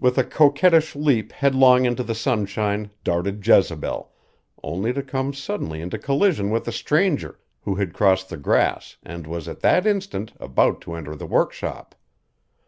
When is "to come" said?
4.92-5.32